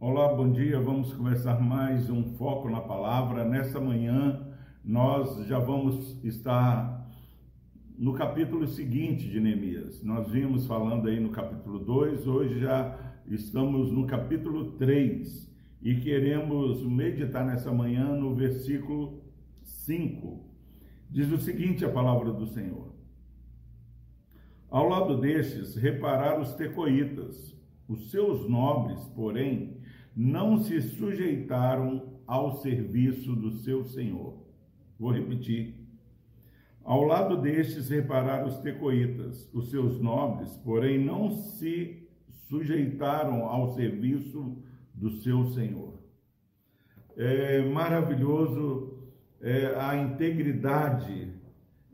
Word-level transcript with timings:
Olá, 0.00 0.34
bom 0.34 0.50
dia. 0.50 0.80
Vamos 0.80 1.12
começar 1.12 1.60
mais 1.60 2.10
um 2.10 2.24
foco 2.34 2.68
na 2.68 2.80
palavra. 2.80 3.44
Nessa 3.44 3.78
manhã, 3.78 4.44
nós 4.84 5.46
já 5.46 5.60
vamos 5.60 6.18
estar 6.24 7.08
no 7.96 8.12
capítulo 8.14 8.66
seguinte 8.66 9.28
de 9.28 9.38
Neemias. 9.38 10.02
Nós 10.02 10.28
vimos 10.28 10.66
falando 10.66 11.06
aí 11.08 11.20
no 11.20 11.28
capítulo 11.28 11.78
2, 11.78 12.26
hoje 12.26 12.58
já 12.58 12.98
estamos 13.28 13.92
no 13.92 14.08
capítulo 14.08 14.72
3 14.72 15.48
e 15.80 15.94
queremos 15.94 16.82
meditar 16.82 17.46
nessa 17.46 17.70
manhã 17.70 18.16
no 18.16 18.34
versículo 18.34 19.22
5. 19.62 20.44
Diz 21.08 21.30
o 21.30 21.38
seguinte 21.38 21.84
a 21.84 21.88
palavra 21.88 22.32
do 22.32 22.48
Senhor: 22.48 22.99
Ao 24.70 24.88
lado 24.88 25.20
destes 25.20 25.74
repararam 25.74 26.42
os 26.42 26.54
tecoitas, 26.54 27.56
os 27.88 28.10
seus 28.10 28.48
nobres, 28.48 29.00
porém, 29.16 29.78
não 30.14 30.58
se 30.58 30.80
sujeitaram 30.80 32.20
ao 32.26 32.52
serviço 32.56 33.34
do 33.34 33.50
seu 33.50 33.84
senhor. 33.84 34.38
Vou 34.98 35.10
repetir. 35.10 35.74
Ao 36.84 37.02
lado 37.02 37.36
destes 37.40 37.88
repararam 37.88 38.46
os 38.46 38.58
tecoitas, 38.58 39.50
os 39.52 39.70
seus 39.70 40.00
nobres, 40.00 40.56
porém 40.58 41.04
não 41.04 41.30
se 41.30 42.08
sujeitaram 42.48 43.44
ao 43.44 43.74
serviço 43.74 44.56
do 44.92 45.10
seu 45.20 45.46
Senhor. 45.46 45.94
É 47.16 47.62
maravilhoso 47.62 48.98
é, 49.40 49.74
a 49.76 49.96
integridade 49.96 51.32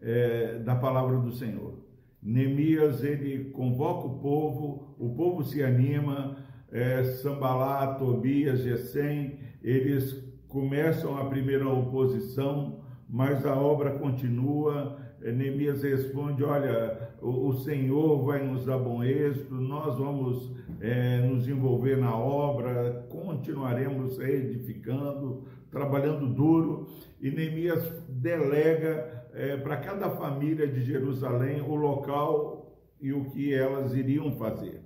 é, 0.00 0.58
da 0.60 0.74
palavra 0.74 1.18
do 1.18 1.32
Senhor. 1.32 1.78
Neemias, 2.26 3.04
ele 3.04 3.50
convoca 3.50 4.08
o 4.08 4.18
povo, 4.18 4.96
o 4.98 5.14
povo 5.14 5.44
se 5.44 5.62
anima, 5.62 6.36
é, 6.72 7.04
Sambalá, 7.04 7.94
Tobias, 7.94 8.64
Gesem, 8.64 9.38
eles 9.62 10.24
começam 10.48 11.16
a 11.16 11.26
primeira 11.26 11.68
oposição, 11.68 12.80
mas 13.08 13.46
a 13.46 13.54
obra 13.54 13.92
continua, 13.92 14.98
é, 15.22 15.30
Neemias 15.30 15.84
responde: 15.84 16.42
Olha, 16.42 17.12
o, 17.22 17.46
o, 17.46 17.52
Senhor 17.60 18.24
vai 18.24 18.44
nos 18.44 18.66
dar 18.66 18.78
bom 18.78 19.04
êxito, 19.04 19.54
nós 19.54 19.96
vamos 19.96 20.52
é, 20.80 21.20
nos 21.20 21.48
envolver 21.48 21.96
na 21.96 22.16
obra, 22.16 23.06
continuaremos 23.08 24.18
edificando, 24.18 25.44
trabalhando 25.70 26.26
duro. 26.26 26.88
E 27.20 27.30
Neemias 27.30 27.82
delega 28.08 29.26
é, 29.32 29.56
para 29.56 29.76
cada 29.78 30.10
família 30.10 30.66
de 30.66 30.82
Jerusalém 30.82 31.60
o 31.60 31.74
local 31.74 32.76
e 33.00 33.12
o 33.12 33.24
que 33.26 33.52
elas 33.52 33.94
iriam 33.94 34.32
fazer. 34.32 34.80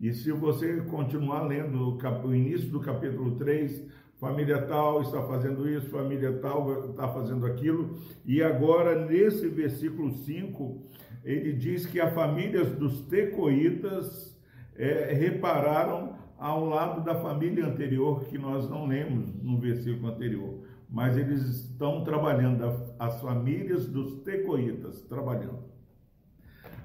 E 0.00 0.12
se 0.12 0.32
você 0.32 0.82
continuar 0.82 1.42
lendo 1.42 1.96
o 1.96 2.34
início 2.34 2.68
do 2.68 2.80
capítulo 2.80 3.36
3, 3.36 3.86
família 4.18 4.62
tal 4.62 5.02
está 5.02 5.22
fazendo 5.22 5.68
isso, 5.68 5.88
família 5.90 6.32
tal 6.38 6.90
está 6.90 7.08
fazendo 7.08 7.46
aquilo. 7.46 7.96
E 8.24 8.42
agora, 8.42 9.06
nesse 9.06 9.48
versículo 9.48 10.10
5, 10.10 10.82
ele 11.24 11.52
diz 11.52 11.86
que 11.86 12.00
as 12.00 12.12
famílias 12.12 12.70
dos 12.72 13.02
tecoitas 13.02 14.36
é, 14.76 15.12
repararam 15.14 16.18
ao 16.36 16.66
lado 16.66 17.04
da 17.04 17.14
família 17.20 17.64
anterior, 17.64 18.24
que 18.24 18.36
nós 18.36 18.68
não 18.68 18.86
lemos 18.86 19.32
no 19.42 19.58
versículo 19.58 20.08
anterior. 20.08 20.58
Mas 20.94 21.18
eles 21.18 21.42
estão 21.42 22.04
trabalhando, 22.04 22.64
as 23.00 23.20
famílias 23.20 23.88
dos 23.88 24.22
tecoitas 24.22 25.02
trabalhando. 25.02 25.64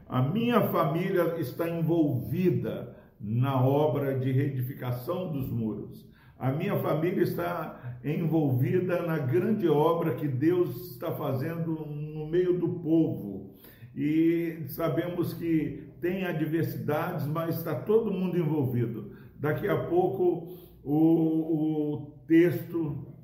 A 0.07 0.19
minha 0.19 0.59
família 0.69 1.35
está 1.39 1.69
envolvida 1.69 2.97
na 3.21 3.63
obra 3.63 4.17
de 4.17 4.31
reedificação 4.31 5.31
dos 5.31 5.51
muros. 5.51 6.09
A 6.39 6.51
minha 6.51 6.75
família 6.79 7.21
está 7.21 7.99
envolvida 8.03 9.03
na 9.03 9.19
grande 9.19 9.69
obra 9.69 10.15
que 10.15 10.27
Deus 10.27 10.93
está 10.93 11.11
fazendo 11.11 11.85
no 11.85 12.25
meio 12.25 12.57
do 12.57 12.79
povo. 12.79 13.53
E 13.95 14.63
sabemos 14.69 15.35
que 15.35 15.87
tem 16.01 16.25
adversidades, 16.25 17.27
mas 17.27 17.59
está 17.59 17.75
todo 17.75 18.11
mundo 18.11 18.39
envolvido. 18.39 19.11
Daqui 19.35 19.67
a 19.67 19.85
pouco 19.85 20.47
o, 20.83 20.95
o 20.95 22.11
texto 22.25 23.18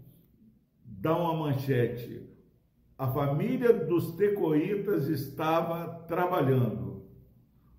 dá 1.06 1.18
uma 1.18 1.34
manchete. 1.34 2.28
A 2.98 3.08
família 3.08 3.72
dos 3.72 4.16
tecoitas 4.16 5.08
estava 5.08 6.04
trabalhando. 6.08 7.06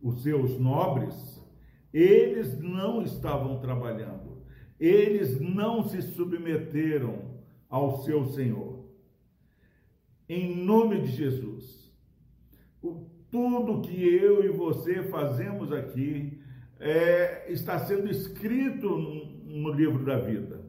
Os 0.00 0.22
seus 0.22 0.59
nobres, 0.59 1.42
eles 1.92 2.59
não 2.60 3.03
estavam 3.03 3.59
trabalhando 3.60 4.36
eles 4.78 5.41
não 5.41 5.88
se 5.88 6.03
submeteram 6.03 7.41
ao 7.69 8.03
seu 8.03 8.25
Senhor. 8.26 8.84
Em 10.28 10.54
nome 10.54 11.00
de 11.03 11.12
Jesus, 11.12 11.92
tudo 13.31 13.81
que 13.82 14.04
eu 14.04 14.44
e 14.44 14.48
você 14.48 15.03
fazemos 15.04 15.72
aqui 15.72 16.41
é, 16.78 17.50
está 17.50 17.78
sendo 17.78 18.10
escrito 18.10 18.88
no 18.98 19.72
livro 19.72 20.04
da 20.04 20.19
vida. 20.19 20.66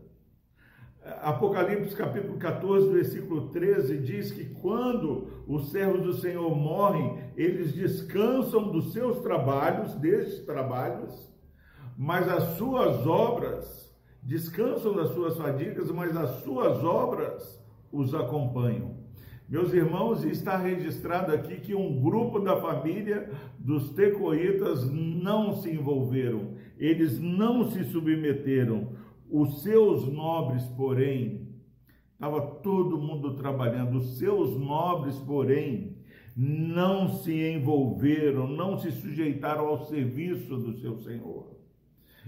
Apocalipse 1.22 1.96
capítulo 1.96 2.38
14, 2.38 2.90
versículo 2.90 3.50
13 3.50 3.98
diz 4.00 4.32
que 4.32 4.46
quando 4.46 5.44
os 5.48 5.72
servos 5.72 6.02
do 6.02 6.14
Senhor 6.14 6.54
morrem, 6.54 7.18
eles 7.38 7.74
descansam 7.74 8.72
dos 8.72 8.92
seus 8.92 9.20
trabalhos, 9.20 9.96
desses 9.96 10.46
trabalhos, 10.46 11.32
mas 11.98 12.28
as 12.28 12.58
suas 12.58 13.08
obras 13.08 13.96
descansam 14.22 14.94
das 14.94 15.12
suas 15.12 15.38
fadigas, 15.38 15.90
mas 15.92 16.16
as 16.16 16.42
suas 16.44 16.84
obras 16.84 17.64
os 17.92 18.14
acompanham. 18.14 18.98
Meus 19.48 19.72
irmãos, 19.74 20.26
está 20.26 20.58
registrado 20.58 21.32
aqui 21.32 21.56
que 21.62 21.74
um 21.74 22.02
grupo 22.02 22.38
da 22.40 22.58
família 22.58 23.32
dos 23.58 23.92
tecoitas 23.92 24.92
não 24.92 25.54
se 25.54 25.72
envolveram, 25.72 26.56
eles 26.78 27.18
não 27.18 27.72
se 27.72 27.86
submeteram. 27.86 28.90
Os 29.30 29.62
seus 29.62 30.08
nobres, 30.08 30.66
porém, 30.70 31.50
estava 32.14 32.42
todo 32.42 32.98
mundo 32.98 33.36
trabalhando, 33.36 33.98
os 33.98 34.18
seus 34.18 34.58
nobres, 34.58 35.18
porém, 35.20 35.98
não 36.36 37.10
se 37.10 37.34
envolveram, 37.34 38.48
não 38.48 38.78
se 38.78 38.92
sujeitaram 38.92 39.68
ao 39.68 39.86
serviço 39.86 40.56
do 40.56 40.74
seu 40.78 40.98
Senhor. 40.98 41.58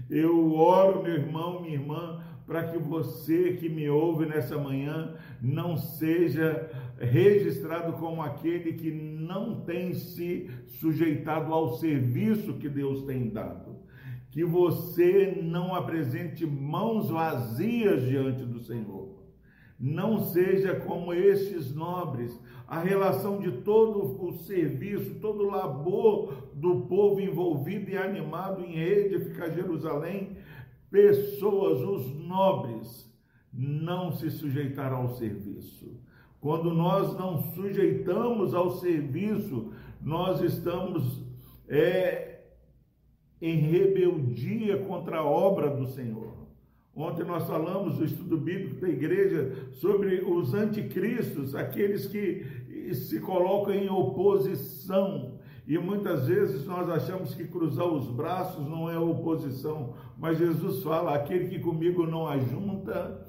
Eu 0.08 0.52
oro, 0.54 1.02
meu 1.02 1.14
irmão, 1.14 1.60
minha 1.60 1.74
irmã, 1.74 2.24
para 2.46 2.64
que 2.64 2.78
você 2.78 3.52
que 3.52 3.68
me 3.68 3.88
ouve 3.88 4.26
nessa 4.26 4.58
manhã 4.58 5.14
não 5.40 5.76
seja 5.76 6.68
registrado 6.98 7.92
como 7.92 8.20
aquele 8.20 8.72
que 8.72 8.90
não 8.90 9.60
tem 9.60 9.94
se 9.94 10.50
sujeitado 10.66 11.52
ao 11.52 11.76
serviço 11.76 12.54
que 12.54 12.68
Deus 12.68 13.04
tem 13.04 13.28
dado. 13.28 13.69
Que 14.30 14.44
você 14.44 15.40
não 15.42 15.74
apresente 15.74 16.46
mãos 16.46 17.10
vazias 17.10 18.02
diante 18.02 18.44
do 18.44 18.60
Senhor. 18.60 19.18
Não 19.78 20.20
seja 20.20 20.78
como 20.80 21.12
estes 21.12 21.74
nobres, 21.74 22.38
a 22.68 22.78
relação 22.78 23.40
de 23.40 23.50
todo 23.62 24.24
o 24.24 24.32
serviço, 24.32 25.18
todo 25.20 25.44
o 25.44 25.50
labor 25.50 26.50
do 26.54 26.82
povo 26.82 27.20
envolvido 27.20 27.90
e 27.90 27.96
animado 27.96 28.62
em 28.62 28.78
edificar 28.78 29.50
Jerusalém, 29.50 30.36
pessoas, 30.90 31.80
os 31.80 32.14
nobres, 32.14 33.10
não 33.52 34.12
se 34.12 34.30
sujeitaram 34.30 34.98
ao 34.98 35.08
serviço. 35.08 35.98
Quando 36.40 36.72
nós 36.72 37.18
não 37.18 37.38
sujeitamos 37.54 38.54
ao 38.54 38.70
serviço, 38.70 39.72
nós 40.00 40.40
estamos 40.40 41.22
é, 41.68 42.29
em 43.40 43.56
rebeldia 43.56 44.78
contra 44.84 45.18
a 45.18 45.24
obra 45.24 45.70
do 45.70 45.86
Senhor. 45.86 46.40
Ontem 46.94 47.24
nós 47.24 47.46
falamos 47.46 47.96
do 47.96 48.04
estudo 48.04 48.36
bíblico 48.36 48.80
da 48.80 48.88
igreja 48.88 49.70
sobre 49.72 50.22
os 50.22 50.52
anticristos, 50.52 51.54
aqueles 51.54 52.06
que 52.06 52.44
se 52.94 53.20
colocam 53.20 53.72
em 53.72 53.88
oposição. 53.88 55.38
E 55.66 55.78
muitas 55.78 56.26
vezes 56.26 56.66
nós 56.66 56.88
achamos 56.90 57.34
que 57.34 57.44
cruzar 57.44 57.86
os 57.86 58.08
braços 58.08 58.68
não 58.68 58.90
é 58.90 58.98
oposição, 58.98 59.94
mas 60.18 60.38
Jesus 60.38 60.82
fala: 60.82 61.14
aquele 61.14 61.48
que 61.48 61.60
comigo 61.60 62.06
não 62.06 62.26
ajunta, 62.26 63.24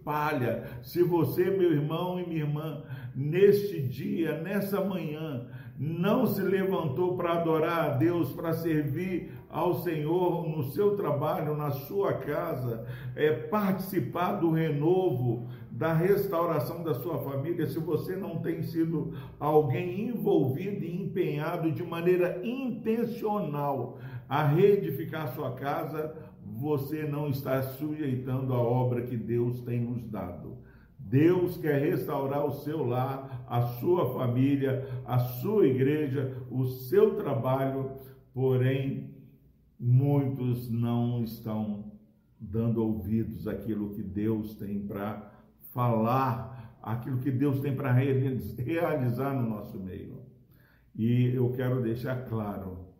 espalha. 0.00 0.64
Se 0.82 1.02
você, 1.02 1.50
meu 1.50 1.72
irmão 1.72 2.18
e 2.18 2.26
minha 2.26 2.40
irmã, 2.40 2.82
neste 3.14 3.80
dia, 3.80 4.40
nessa 4.40 4.82
manhã, 4.82 5.46
não 5.78 6.26
se 6.26 6.42
levantou 6.42 7.16
para 7.16 7.34
adorar 7.34 7.84
a 7.84 7.96
Deus, 7.96 8.32
para 8.32 8.52
servir 8.52 9.32
ao 9.48 9.82
Senhor 9.82 10.46
no 10.48 10.64
seu 10.64 10.96
trabalho, 10.96 11.56
na 11.56 11.70
sua 11.70 12.14
casa, 12.14 12.86
é 13.14 13.32
participar 13.32 14.32
do 14.32 14.50
renovo 14.50 15.48
da 15.70 15.94
restauração 15.94 16.82
da 16.82 16.92
sua 16.94 17.18
família, 17.18 17.66
se 17.66 17.78
você 17.78 18.14
não 18.14 18.40
tem 18.40 18.62
sido 18.62 19.14
alguém 19.38 20.08
envolvido 20.08 20.84
e 20.84 21.02
empenhado 21.02 21.72
de 21.72 21.82
maneira 21.82 22.40
intencional 22.44 23.98
a 24.28 24.44
reedificar 24.44 25.34
sua 25.34 25.52
casa, 25.52 26.14
você 26.60 27.04
não 27.04 27.28
está 27.28 27.62
sujeitando 27.62 28.52
a 28.52 28.58
obra 28.58 29.02
que 29.02 29.16
Deus 29.16 29.62
tem 29.62 29.80
nos 29.80 30.06
dado. 30.06 30.58
Deus 30.98 31.56
quer 31.56 31.80
restaurar 31.80 32.44
o 32.44 32.52
seu 32.52 32.84
lar, 32.84 33.44
a 33.48 33.62
sua 33.62 34.12
família, 34.12 34.86
a 35.06 35.18
sua 35.18 35.66
igreja, 35.66 36.36
o 36.50 36.66
seu 36.66 37.16
trabalho, 37.16 37.92
porém, 38.34 39.14
muitos 39.78 40.70
não 40.70 41.24
estão 41.24 41.90
dando 42.38 42.84
ouvidos 42.84 43.48
àquilo 43.48 43.94
que 43.94 44.02
Deus 44.02 44.54
tem 44.54 44.86
para 44.86 45.32
falar, 45.72 46.78
aquilo 46.82 47.18
que 47.18 47.30
Deus 47.30 47.60
tem 47.60 47.74
para 47.74 47.90
realizar 47.90 49.34
no 49.34 49.48
nosso 49.48 49.80
meio. 49.80 50.20
E 50.94 51.34
eu 51.34 51.50
quero 51.52 51.80
deixar 51.80 52.26
claro 52.26 52.90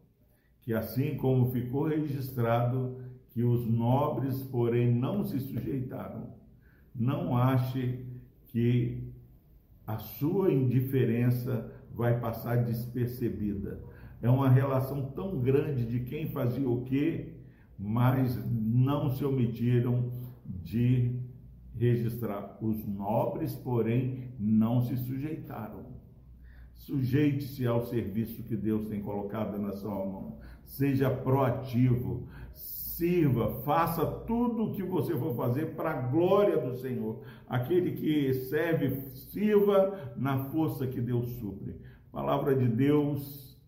que, 0.62 0.72
assim 0.72 1.16
como 1.16 1.50
ficou 1.50 1.88
registrado 1.88 3.09
que 3.40 3.44
os 3.44 3.66
nobres, 3.66 4.42
porém, 4.42 4.94
não 4.94 5.24
se 5.24 5.40
sujeitaram, 5.40 6.28
não 6.94 7.34
ache 7.34 8.04
que 8.48 9.10
a 9.86 9.96
sua 9.96 10.52
indiferença 10.52 11.72
vai 11.90 12.20
passar 12.20 12.64
despercebida. 12.64 13.82
É 14.20 14.28
uma 14.28 14.50
relação 14.50 15.10
tão 15.12 15.40
grande 15.40 15.86
de 15.86 16.00
quem 16.00 16.28
fazia 16.28 16.68
o 16.68 16.84
quê, 16.84 17.32
mas 17.78 18.38
não 18.46 19.08
se 19.08 19.24
omitiram 19.24 20.12
de 20.44 21.18
registrar. 21.74 22.58
Os 22.60 22.86
nobres, 22.86 23.54
porém, 23.54 24.34
não 24.38 24.82
se 24.82 24.98
sujeitaram. 24.98 25.86
Sujeite-se 26.74 27.66
ao 27.66 27.86
serviço 27.86 28.42
que 28.42 28.54
Deus 28.54 28.86
tem 28.86 29.00
colocado 29.00 29.58
na 29.58 29.72
sua 29.72 29.94
mão. 29.94 30.38
Seja 30.66 31.08
proativo, 31.08 32.28
sirva, 33.00 33.62
faça 33.62 34.04
tudo 34.04 34.64
o 34.64 34.72
que 34.72 34.82
você 34.82 35.16
for 35.16 35.34
fazer 35.34 35.74
para 35.74 35.90
a 35.90 36.02
glória 36.02 36.60
do 36.60 36.76
Senhor. 36.76 37.22
Aquele 37.48 37.92
que 37.92 38.34
serve, 38.34 39.10
sirva 39.16 40.12
na 40.16 40.50
força 40.50 40.86
que 40.86 41.00
Deus 41.00 41.26
supre. 41.38 41.80
Palavra 42.12 42.54
de 42.54 42.68
Deus, 42.68 43.58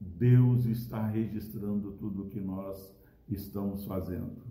Deus 0.00 0.64
está 0.64 1.06
registrando 1.06 1.92
tudo 1.92 2.22
o 2.22 2.28
que 2.30 2.40
nós 2.40 2.96
estamos 3.28 3.84
fazendo. 3.84 4.42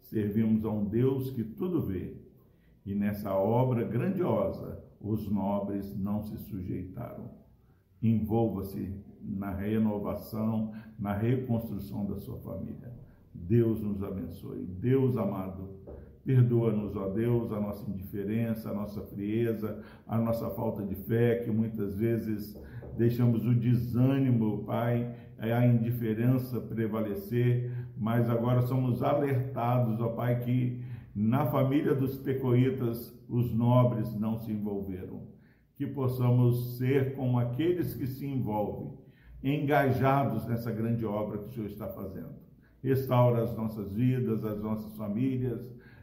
Servimos 0.00 0.64
a 0.64 0.70
um 0.70 0.86
Deus 0.86 1.30
que 1.30 1.44
tudo 1.44 1.82
vê. 1.82 2.16
E 2.86 2.94
nessa 2.94 3.34
obra 3.34 3.84
grandiosa, 3.84 4.82
os 4.98 5.30
nobres 5.30 5.94
não 5.94 6.22
se 6.22 6.38
sujeitaram. 6.38 7.30
Envolva-se 8.02 8.90
na 9.20 9.50
renovação, 9.54 10.72
na 10.98 11.12
reconstrução 11.12 12.06
da 12.06 12.16
sua 12.16 12.38
família. 12.38 13.07
Deus 13.46 13.80
nos 13.80 14.02
abençoe. 14.02 14.64
Deus 14.64 15.16
amado, 15.16 15.70
perdoa-nos, 16.24 16.94
ó 16.96 17.08
Deus, 17.08 17.50
a 17.52 17.60
nossa 17.60 17.88
indiferença, 17.90 18.70
a 18.70 18.74
nossa 18.74 19.00
frieza, 19.02 19.82
a 20.06 20.18
nossa 20.18 20.50
falta 20.50 20.82
de 20.82 20.94
fé, 20.94 21.36
que 21.36 21.50
muitas 21.50 21.96
vezes 21.96 22.54
deixamos 22.96 23.46
o 23.46 23.54
desânimo, 23.54 24.64
Pai, 24.64 25.14
a 25.38 25.66
indiferença 25.66 26.60
prevalecer, 26.60 27.72
mas 27.96 28.28
agora 28.28 28.62
somos 28.62 29.02
alertados, 29.02 30.00
ó 30.00 30.08
Pai, 30.08 30.40
que 30.40 30.82
na 31.14 31.46
família 31.46 31.94
dos 31.94 32.18
pecoitas 32.18 33.16
os 33.28 33.52
nobres 33.52 34.14
não 34.14 34.38
se 34.38 34.52
envolveram. 34.52 35.22
Que 35.76 35.86
possamos 35.86 36.76
ser 36.76 37.14
como 37.14 37.38
aqueles 37.38 37.94
que 37.94 38.06
se 38.06 38.26
envolvem, 38.26 38.98
engajados 39.42 40.44
nessa 40.46 40.72
grande 40.72 41.06
obra 41.06 41.38
que 41.38 41.46
o 41.46 41.52
Senhor 41.52 41.66
está 41.66 41.86
fazendo. 41.88 42.47
Restaura 42.82 43.42
as 43.42 43.56
nossas 43.56 43.92
vidas, 43.92 44.44
as 44.44 44.60
nossas 44.60 44.94
famílias, 44.96 45.60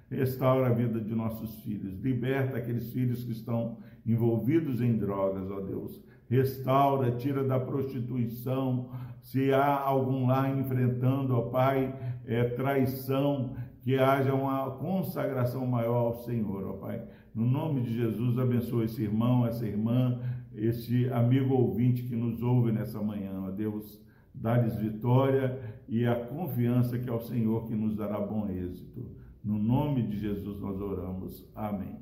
restaura 0.10 0.68
a 0.68 0.74
vida 0.74 1.00
de 1.00 1.16
nossos 1.16 1.62
filhos, 1.62 2.00
liberta 2.00 2.58
aqueles 2.58 2.92
filhos 2.92 3.24
que 3.24 3.32
estão 3.32 3.78
envolvidos 4.06 4.82
em 4.82 4.98
drogas, 4.98 5.50
ó 5.50 5.60
Deus. 5.62 6.04
Restaura, 6.30 7.12
tira 7.12 7.44
da 7.44 7.60
prostituição, 7.60 8.90
se 9.22 9.54
há 9.54 9.80
algum 9.80 10.28
lá 10.28 10.50
enfrentando, 10.50 11.36
ó 11.36 11.42
Pai, 11.50 11.96
é, 12.26 12.44
traição, 12.44 13.56
que 13.82 13.98
haja 13.98 14.34
uma 14.34 14.72
consagração 14.72 15.66
maior 15.66 15.98
ao 15.98 16.14
Senhor, 16.24 16.68
ó 16.68 16.74
Pai. 16.74 17.04
No 17.34 17.46
nome 17.46 17.82
de 17.82 17.94
Jesus, 17.94 18.38
abençoe 18.40 18.86
esse 18.86 19.04
irmão, 19.04 19.46
essa 19.46 19.66
irmã, 19.66 20.20
esse 20.54 21.10
amigo 21.10 21.54
ouvinte 21.54 22.04
que 22.04 22.16
nos 22.16 22.42
ouve 22.42 22.72
nessa 22.72 23.02
manhã, 23.02 23.44
ó 23.46 23.52
Deus. 23.52 24.04
Dá-lhes 24.42 24.76
vitória 24.78 25.60
e 25.88 26.06
a 26.06 26.16
confiança 26.16 27.00
que 27.00 27.10
é 27.10 27.14
o 27.14 27.20
Senhor 27.20 27.66
que 27.66 27.76
nos 27.76 27.96
dará 27.96 28.20
bom 28.20 28.48
êxito. 28.50 29.16
No 29.44 29.58
nome 29.58 30.04
de 30.04 30.20
Jesus 30.20 30.60
nós 30.60 30.80
oramos. 30.82 31.48
Amém. 31.56 31.96